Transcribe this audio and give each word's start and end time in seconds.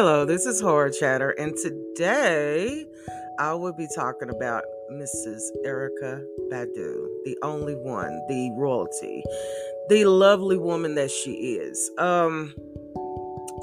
Hello, 0.00 0.24
this 0.24 0.46
is 0.46 0.60
Horror 0.60 0.90
Chatter, 0.90 1.30
and 1.30 1.56
today 1.56 2.86
I 3.40 3.54
will 3.54 3.72
be 3.72 3.88
talking 3.96 4.30
about 4.30 4.62
Mrs. 4.92 5.40
Erykah 5.66 6.24
Badu, 6.52 7.08
the 7.24 7.36
only 7.42 7.74
one, 7.74 8.12
the 8.28 8.52
royalty, 8.56 9.24
the 9.88 10.04
lovely 10.04 10.56
woman 10.56 10.94
that 10.94 11.10
she 11.10 11.32
is. 11.32 11.90
Um, 11.98 12.54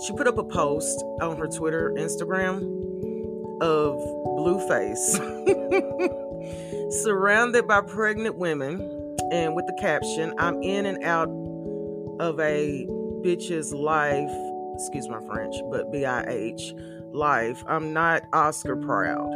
she 0.06 0.12
put 0.12 0.28
up 0.28 0.38
a 0.38 0.44
post 0.44 1.02
on 1.22 1.38
her 1.38 1.48
Twitter, 1.48 1.94
Instagram 1.98 2.64
of 3.62 3.96
Blueface 4.36 5.16
surrounded 7.02 7.66
by 7.66 7.80
pregnant 7.80 8.38
women, 8.38 8.82
and 9.32 9.56
with 9.56 9.68
the 9.68 9.78
caption, 9.80 10.34
"I'm 10.38 10.62
in 10.62 10.86
and 10.86 11.02
out 11.02 11.30
of 12.20 12.38
a 12.42 12.86
bitch's 13.24 13.74
life." 13.74 14.55
Excuse 14.76 15.08
my 15.08 15.20
French, 15.26 15.56
but 15.72 15.92
B 15.92 16.06
I 16.06 16.24
H 16.28 16.74
life. 17.16 17.64
I'm 17.68 17.94
not 17.94 18.24
Oscar 18.34 18.76
proud. 18.76 19.32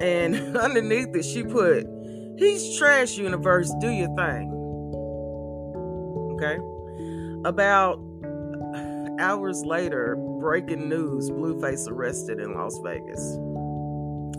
And 0.00 0.56
underneath 0.56 1.14
it, 1.14 1.24
she 1.24 1.42
put, 1.42 1.86
He's 2.38 2.78
trash 2.78 3.16
universe, 3.16 3.72
do 3.80 3.88
your 3.88 4.14
thing. 4.14 4.52
Okay. 6.34 6.58
About 7.48 7.98
hours 9.18 9.64
later, 9.64 10.16
breaking 10.40 10.88
news 10.88 11.30
Blueface 11.30 11.88
arrested 11.88 12.40
in 12.40 12.54
Las 12.54 12.78
Vegas. 12.84 13.38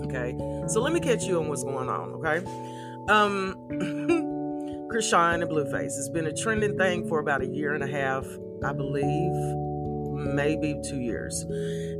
Okay. 0.05 0.38
So 0.68 0.82
let 0.82 0.94
me 0.94 1.00
catch 1.00 1.24
you 1.24 1.40
on 1.40 1.48
what's 1.48 1.64
going 1.64 1.90
on. 1.90 2.14
Okay. 2.24 2.46
Um, 3.10 3.55
Chrisean 4.92 5.42
and 5.42 5.50
Blueface. 5.50 5.98
It's 5.98 6.10
been 6.10 6.28
a 6.28 6.34
trending 6.34 6.78
thing 6.78 7.08
for 7.08 7.20
about 7.20 7.42
a 7.42 7.48
year 7.48 7.74
and 7.74 7.84
a 7.84 7.88
half, 7.88 8.26
I 8.64 8.74
believe 8.74 9.66
maybe 10.18 10.79
two 10.87 10.99
years. 10.99 11.46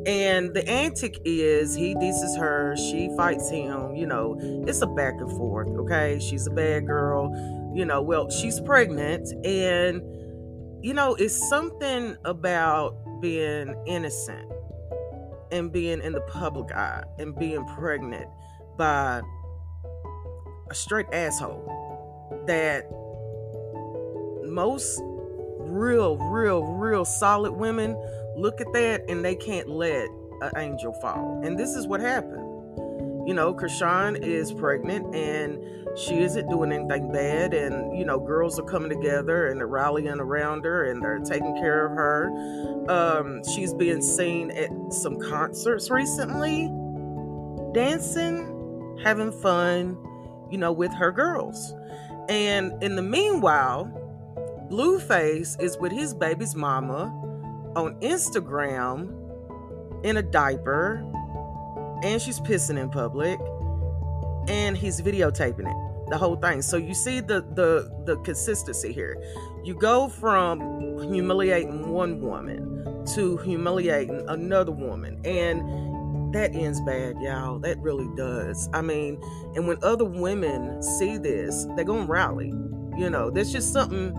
And 0.05 0.53
the 0.53 0.63
antic 0.67 1.19
is 1.25 1.75
he 1.75 1.93
disses 1.95 2.35
her, 2.37 2.75
she 2.75 3.09
fights 3.15 3.49
him, 3.49 3.95
you 3.95 4.05
know, 4.05 4.37
it's 4.67 4.81
a 4.81 4.87
back 4.87 5.15
and 5.19 5.29
forth, 5.31 5.69
okay? 5.69 6.19
She's 6.19 6.47
a 6.47 6.51
bad 6.51 6.87
girl, 6.87 7.31
you 7.75 7.85
know, 7.85 8.01
well, 8.01 8.29
she's 8.29 8.59
pregnant, 8.59 9.27
and, 9.45 10.01
you 10.83 10.93
know, 10.93 11.15
it's 11.15 11.49
something 11.49 12.15
about 12.25 12.95
being 13.21 13.75
innocent 13.85 14.52
and 15.52 15.71
being 15.71 16.02
in 16.02 16.13
the 16.13 16.21
public 16.21 16.71
eye 16.73 17.03
and 17.19 17.35
being 17.35 17.65
pregnant 17.75 18.27
by 18.77 19.21
a 20.69 20.75
straight 20.75 21.07
asshole 21.11 22.43
that 22.47 22.89
most 24.45 25.02
real, 25.67 26.17
real, 26.17 26.63
real 26.63 27.05
solid 27.05 27.53
women 27.53 27.95
look 28.35 28.61
at 28.61 28.71
that 28.73 29.03
and 29.09 29.23
they 29.23 29.35
can't 29.35 29.69
let 29.69 30.07
an 30.41 30.51
angel 30.57 30.93
fall. 30.93 31.41
And 31.43 31.57
this 31.57 31.75
is 31.75 31.87
what 31.87 31.99
happened. 31.99 32.43
You 33.27 33.33
know, 33.33 33.53
Chrisean 33.53 34.23
is 34.23 34.53
pregnant 34.53 35.13
and 35.13 35.61
she 35.97 36.19
isn't 36.19 36.49
doing 36.49 36.71
anything 36.71 37.11
bad. 37.11 37.53
And, 37.53 37.97
you 37.97 38.05
know, 38.05 38.19
girls 38.19 38.57
are 38.57 38.63
coming 38.63 38.89
together 38.89 39.47
and 39.47 39.59
they're 39.59 39.67
rallying 39.67 40.19
around 40.19 40.63
her 40.63 40.85
and 40.85 41.03
they're 41.03 41.19
taking 41.19 41.55
care 41.55 41.85
of 41.85 41.91
her. 41.91 42.85
Um, 42.89 43.41
she's 43.43 43.73
being 43.73 44.02
seen 44.02 44.52
at 44.52 44.69
some 44.93 45.19
concerts 45.19 45.89
recently, 45.89 46.69
dancing, 47.73 48.97
having 49.03 49.33
fun, 49.33 49.97
you 50.49 50.57
know, 50.57 50.71
with 50.71 50.93
her 50.93 51.11
girls. 51.11 51.73
And 52.29 52.81
in 52.81 52.95
the 52.95 53.02
meanwhile, 53.02 53.91
Blueface 54.69 55.61
is 55.61 55.77
with 55.77 55.91
his 55.91 56.13
baby's 56.13 56.55
mama 56.55 57.05
on 57.75 57.99
Instagram 58.01 59.13
in 60.03 60.17
a 60.17 60.21
diaper 60.21 61.03
and 62.03 62.21
she's 62.21 62.39
pissing 62.39 62.77
in 62.77 62.89
public 62.89 63.39
and 64.49 64.77
he's 64.77 65.02
videotaping 65.02 65.69
it 65.69 66.09
the 66.09 66.17
whole 66.17 66.36
thing. 66.36 66.61
So 66.61 66.77
you 66.77 66.93
see 66.93 67.19
the 67.19 67.42
the 67.53 67.92
the 68.05 68.17
consistency 68.17 68.93
here. 68.93 69.21
You 69.64 69.73
go 69.73 70.08
from 70.08 70.59
humiliating 71.11 71.89
one 71.89 72.21
woman 72.21 73.05
to 73.15 73.37
humiliating 73.37 74.23
another 74.27 74.71
woman 74.71 75.19
and 75.25 76.33
that 76.33 76.53
ends 76.55 76.81
bad 76.81 77.21
y'all. 77.21 77.59
That 77.59 77.80
really 77.80 78.09
does. 78.15 78.69
I 78.73 78.81
mean 78.81 79.21
and 79.55 79.67
when 79.67 79.77
other 79.83 80.05
women 80.05 80.81
see 80.81 81.17
this 81.17 81.65
they're 81.75 81.86
gonna 81.86 82.05
rally. 82.05 82.53
You 82.97 83.09
know 83.09 83.30
there's 83.30 83.52
just 83.52 83.73
something 83.73 84.13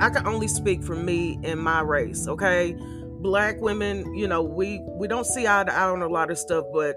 I 0.00 0.10
can 0.10 0.26
only 0.26 0.48
speak 0.48 0.82
for 0.82 0.94
me 0.94 1.38
and 1.42 1.60
my 1.60 1.80
race, 1.80 2.28
okay? 2.28 2.76
Black 3.20 3.60
women, 3.60 4.14
you 4.14 4.26
know, 4.26 4.42
we 4.42 4.80
we 4.98 5.08
don't 5.08 5.26
see 5.26 5.46
eye 5.46 5.64
to 5.64 5.72
eye 5.72 5.88
on 5.88 6.02
a 6.02 6.08
lot 6.08 6.30
of 6.30 6.38
stuff, 6.38 6.64
but 6.72 6.96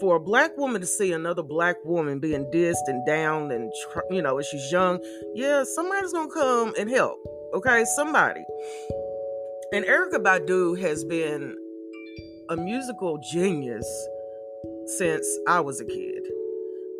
for 0.00 0.16
a 0.16 0.20
black 0.20 0.56
woman 0.56 0.80
to 0.80 0.86
see 0.86 1.12
another 1.12 1.42
black 1.42 1.76
woman 1.84 2.18
being 2.18 2.44
dissed 2.52 2.86
and 2.86 3.04
down 3.06 3.50
and 3.50 3.72
you 4.10 4.22
know, 4.22 4.38
as 4.38 4.46
she's 4.46 4.70
young, 4.70 5.00
yeah, 5.34 5.64
somebody's 5.64 6.12
gonna 6.12 6.30
come 6.30 6.74
and 6.78 6.90
help, 6.90 7.18
okay? 7.54 7.84
Somebody. 7.96 8.44
And 9.72 9.84
Erykah 9.84 10.22
Badu 10.22 10.78
has 10.80 11.04
been 11.04 11.56
a 12.50 12.56
musical 12.56 13.18
genius 13.32 13.86
since 14.86 15.26
I 15.48 15.60
was 15.60 15.80
a 15.80 15.84
kid. 15.84 16.22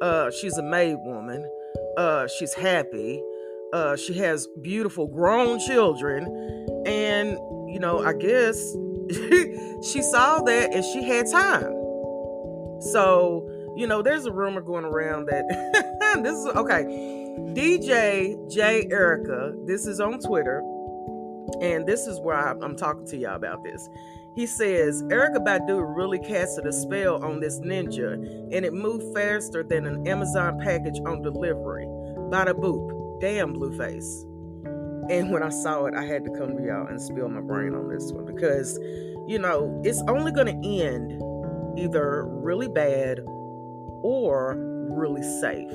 Uh, 0.01 0.31
she's 0.31 0.57
a 0.59 0.63
made 0.63 0.97
woman. 1.05 1.49
Uh, 1.97 2.27
she's 2.27 2.55
happy. 2.55 3.23
Uh, 3.73 3.97
she 3.97 4.15
has 4.15 4.47
beautiful 4.63 5.07
grown 5.07 5.59
children, 5.59 6.25
and 6.87 7.39
you 7.69 7.81
know, 7.81 8.05
I 8.05 8.13
guess 8.13 8.57
she 9.83 10.01
saw 10.01 10.41
that 10.43 10.71
and 10.73 10.85
she 10.85 11.03
had 11.03 11.27
time. 11.31 11.73
So, 12.93 13.49
you 13.77 13.87
know, 13.87 14.03
there's 14.03 14.27
a 14.27 14.33
rumor 14.33 14.61
going 14.61 14.85
around 14.85 15.27
that 15.27 15.45
this 16.23 16.37
is 16.39 16.47
okay. 16.47 16.85
DJ 17.53 18.51
J 18.51 18.87
Erica, 18.91 19.55
this 19.67 19.87
is 19.87 20.01
on 20.01 20.21
Twitter, 20.21 20.61
and 21.61 21.87
this 21.87 22.07
is 22.07 22.21
where 22.21 22.37
I'm 22.37 22.77
talking 22.77 23.07
to 23.07 23.17
y'all 23.17 23.35
about 23.35 23.65
this. 23.65 23.89
He 24.37 24.47
says 24.47 25.03
Erykah 25.05 25.45
Badu 25.45 25.83
really 25.97 26.19
casted 26.19 26.67
a 26.67 26.73
spell 26.73 27.25
on 27.25 27.41
this 27.41 27.61
ninja, 27.61 28.15
and 28.15 28.65
it 28.65 28.73
moved 28.73 29.15
faster 29.15 29.63
than 29.63 29.87
an 29.87 30.07
Amazon 30.07 30.61
package 30.61 30.99
on 31.07 31.23
delivery. 31.23 31.87
Bada 32.31 32.53
boop 32.53 33.04
damn 33.25 33.55
Blueface. 33.55 34.25
And 35.11 35.31
when 35.31 35.43
I 35.43 35.49
saw 35.49 35.87
it, 35.87 35.95
I 35.95 36.05
had 36.05 36.27
to 36.27 36.31
come 36.33 36.59
to 36.59 36.63
y'all 36.63 36.87
and 36.87 37.01
spill 37.01 37.31
my 37.31 37.41
brain 37.41 37.75
on 37.75 37.89
this 37.89 38.13
one 38.13 38.27
because, 38.27 38.79
you 39.27 39.39
know, 39.39 39.81
it's 39.83 40.03
only 40.09 40.31
going 40.31 40.49
to 40.49 40.83
end 40.83 41.11
either 41.79 42.27
really 42.27 42.69
bad 42.69 43.21
or 43.25 44.57
really 44.91 45.23
safe. 45.41 45.73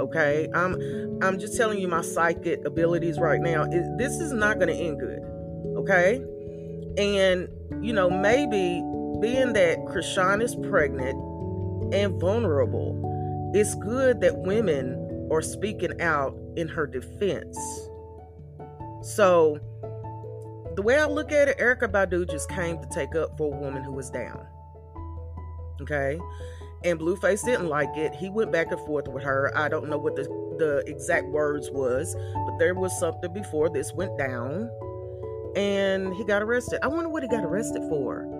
Okay, 0.00 0.48
I'm 0.52 0.74
I'm 1.22 1.38
just 1.38 1.56
telling 1.56 1.78
you 1.78 1.86
my 1.86 2.02
psychic 2.02 2.64
abilities 2.64 3.20
right 3.20 3.40
now. 3.40 3.62
It, 3.62 3.96
this 3.96 4.14
is 4.14 4.32
not 4.32 4.58
going 4.58 4.68
to 4.68 4.74
end 4.74 4.98
good. 4.98 5.20
Okay, 5.78 6.16
and 6.98 7.48
you 7.84 7.92
know 7.92 8.10
maybe 8.10 8.82
being 9.20 9.52
that 9.52 9.78
Chrisean 9.86 10.42
is 10.42 10.56
pregnant 10.56 11.14
and 11.94 12.20
vulnerable, 12.20 13.52
it's 13.54 13.76
good 13.76 14.20
that 14.22 14.38
women 14.38 15.07
or 15.30 15.42
speaking 15.42 16.00
out 16.00 16.36
in 16.56 16.68
her 16.68 16.86
defense. 16.86 17.58
So, 19.02 19.58
the 20.74 20.82
way 20.82 20.96
I 20.96 21.06
look 21.06 21.32
at 21.32 21.48
it, 21.48 21.58
Erykah 21.58 21.90
Badu 21.90 22.28
just 22.30 22.48
came 22.48 22.80
to 22.80 22.88
take 22.92 23.14
up 23.14 23.36
for 23.36 23.52
a 23.52 23.56
woman 23.56 23.82
who 23.82 23.92
was 23.92 24.10
down. 24.10 24.46
Okay? 25.80 26.18
And 26.84 26.98
Blueface 26.98 27.44
didn't 27.44 27.66
like 27.66 27.96
it. 27.96 28.14
He 28.14 28.30
went 28.30 28.52
back 28.52 28.70
and 28.70 28.80
forth 28.86 29.08
with 29.08 29.22
her. 29.24 29.52
I 29.56 29.68
don't 29.68 29.88
know 29.88 29.98
what 29.98 30.14
the, 30.14 30.22
the 30.58 30.84
exact 30.86 31.26
words 31.26 31.70
was, 31.70 32.14
but 32.46 32.58
there 32.58 32.74
was 32.74 32.96
something 32.98 33.32
before 33.32 33.68
this 33.68 33.92
went 33.92 34.16
down. 34.16 34.70
And 35.56 36.14
he 36.14 36.24
got 36.24 36.42
arrested. 36.42 36.78
I 36.84 36.88
wonder 36.88 37.08
what 37.08 37.22
he 37.22 37.28
got 37.28 37.44
arrested 37.44 37.82
for. 37.88 38.37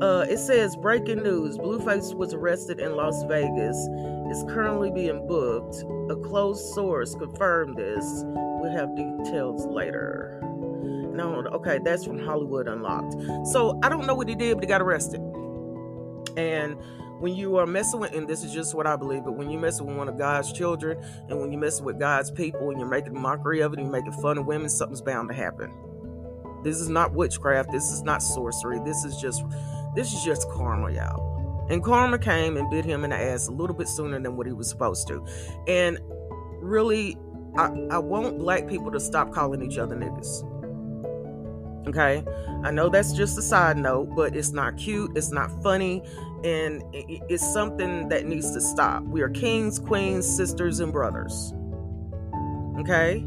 Uh, 0.00 0.24
it 0.28 0.38
says 0.38 0.76
breaking 0.76 1.22
news 1.22 1.58
Blueface 1.58 2.14
was 2.14 2.32
arrested 2.32 2.78
in 2.78 2.94
Las 2.94 3.24
Vegas, 3.24 3.76
is 4.30 4.44
currently 4.48 4.90
being 4.90 5.26
booked. 5.26 5.84
A 6.10 6.16
close 6.16 6.74
source 6.74 7.14
confirmed 7.14 7.76
this. 7.76 8.04
We'll 8.24 8.70
have 8.70 8.94
details 8.94 9.66
later. 9.66 10.40
No, 10.42 11.44
okay, 11.52 11.80
that's 11.84 12.04
from 12.04 12.20
Hollywood 12.20 12.68
Unlocked. 12.68 13.14
So 13.48 13.78
I 13.82 13.88
don't 13.88 14.06
know 14.06 14.14
what 14.14 14.28
he 14.28 14.36
did, 14.36 14.54
but 14.54 14.64
he 14.64 14.68
got 14.68 14.80
arrested. 14.80 15.20
And 16.36 16.76
when 17.18 17.34
you 17.34 17.56
are 17.56 17.66
messing 17.66 17.98
with, 17.98 18.14
and 18.14 18.28
this 18.28 18.44
is 18.44 18.52
just 18.52 18.76
what 18.76 18.86
I 18.86 18.94
believe, 18.94 19.24
but 19.24 19.32
when 19.32 19.50
you 19.50 19.58
mess 19.58 19.80
with 19.80 19.96
one 19.96 20.08
of 20.08 20.16
God's 20.16 20.52
children 20.52 21.02
and 21.28 21.40
when 21.40 21.50
you 21.50 21.58
mess 21.58 21.80
with 21.80 21.98
God's 21.98 22.30
people 22.30 22.70
and 22.70 22.78
you're 22.78 22.88
making 22.88 23.20
mockery 23.20 23.60
of 23.60 23.72
it 23.72 23.80
and 23.80 23.88
you're 23.88 23.92
making 23.92 24.12
fun 24.22 24.38
of 24.38 24.46
women, 24.46 24.68
something's 24.68 25.02
bound 25.02 25.28
to 25.28 25.34
happen. 25.34 25.72
This 26.62 26.78
is 26.80 26.88
not 26.88 27.12
witchcraft. 27.12 27.72
This 27.72 27.90
is 27.90 28.02
not 28.02 28.22
sorcery. 28.22 28.78
This 28.84 29.04
is 29.04 29.16
just 29.16 29.42
this 29.94 30.12
is 30.12 30.24
just 30.24 30.48
karma, 30.50 30.92
y'all. 30.92 31.66
And 31.70 31.84
karma 31.84 32.18
came 32.18 32.56
and 32.56 32.70
bit 32.70 32.84
him 32.84 33.04
in 33.04 33.10
the 33.10 33.16
ass 33.16 33.48
a 33.48 33.52
little 33.52 33.76
bit 33.76 33.88
sooner 33.88 34.18
than 34.18 34.36
what 34.36 34.46
he 34.46 34.52
was 34.52 34.68
supposed 34.68 35.06
to. 35.08 35.24
And 35.66 35.98
really, 36.60 37.16
I, 37.56 37.66
I 37.90 37.98
want 37.98 38.38
black 38.38 38.66
people 38.66 38.90
to 38.92 39.00
stop 39.00 39.32
calling 39.32 39.62
each 39.62 39.78
other 39.78 39.96
niggas. 39.96 40.44
Okay. 41.88 42.24
I 42.64 42.70
know 42.70 42.88
that's 42.88 43.12
just 43.12 43.38
a 43.38 43.42
side 43.42 43.78
note, 43.78 44.14
but 44.14 44.36
it's 44.36 44.52
not 44.52 44.76
cute. 44.76 45.16
It's 45.16 45.30
not 45.30 45.62
funny. 45.62 46.02
And 46.44 46.82
it's 46.92 47.52
something 47.52 48.08
that 48.08 48.26
needs 48.26 48.52
to 48.52 48.60
stop. 48.60 49.02
We 49.04 49.22
are 49.22 49.28
kings, 49.28 49.78
queens, 49.78 50.26
sisters, 50.26 50.80
and 50.80 50.92
brothers. 50.92 51.52
Okay. 52.78 53.18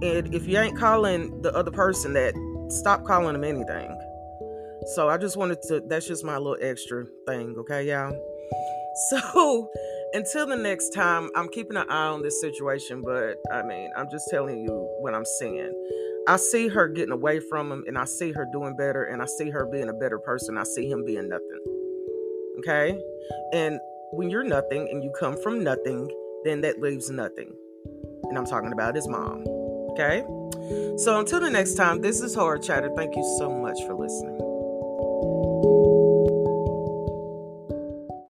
And 0.00 0.34
if 0.34 0.46
you 0.46 0.58
ain't 0.58 0.76
calling 0.76 1.42
the 1.42 1.52
other 1.54 1.70
person 1.70 2.12
that, 2.12 2.34
stop 2.68 3.04
calling 3.04 3.32
them 3.32 3.44
anything. 3.44 3.97
So 4.94 5.08
I 5.08 5.18
just 5.18 5.36
wanted 5.36 5.60
to, 5.68 5.80
that's 5.86 6.06
just 6.06 6.24
my 6.24 6.36
little 6.36 6.56
extra 6.60 7.04
thing. 7.26 7.54
Okay, 7.58 7.88
y'all. 7.88 8.16
So 9.10 9.70
until 10.12 10.46
the 10.46 10.56
next 10.56 10.88
time, 10.90 11.30
I'm 11.36 11.48
keeping 11.50 11.76
an 11.76 11.88
eye 11.88 12.08
on 12.08 12.20
this 12.20 12.40
situation, 12.40 13.00
but 13.00 13.36
I 13.52 13.62
mean, 13.62 13.92
I'm 13.96 14.10
just 14.10 14.28
telling 14.28 14.58
you 14.58 14.70
what 14.98 15.14
I'm 15.14 15.24
seeing. 15.38 15.72
I 16.26 16.36
see 16.36 16.66
her 16.66 16.88
getting 16.88 17.12
away 17.12 17.38
from 17.38 17.70
him 17.70 17.84
and 17.86 17.96
I 17.96 18.06
see 18.06 18.32
her 18.32 18.44
doing 18.52 18.74
better 18.76 19.04
and 19.04 19.22
I 19.22 19.26
see 19.26 19.50
her 19.50 19.66
being 19.66 19.88
a 19.88 19.92
better 19.92 20.18
person. 20.18 20.58
I 20.58 20.64
see 20.64 20.90
him 20.90 21.04
being 21.04 21.28
nothing. 21.28 21.60
Okay? 22.58 22.98
And 23.52 23.78
when 24.12 24.30
you're 24.30 24.42
nothing 24.42 24.88
and 24.90 25.04
you 25.04 25.12
come 25.20 25.40
from 25.42 25.62
nothing, 25.62 26.10
then 26.44 26.60
that 26.62 26.80
leaves 26.80 27.08
nothing. 27.08 27.52
And 28.24 28.36
I'm 28.36 28.46
talking 28.46 28.72
about 28.72 28.96
his 28.96 29.06
mom. 29.06 29.44
Okay? 29.92 30.24
So 30.96 31.20
until 31.20 31.40
the 31.40 31.50
next 31.50 31.74
time, 31.74 32.00
this 32.00 32.20
is 32.20 32.34
Horror 32.34 32.58
Chatter. 32.58 32.90
Thank 32.96 33.14
you 33.14 33.36
so 33.38 33.48
much 33.48 33.78
for 33.86 33.94
listening. 33.94 34.47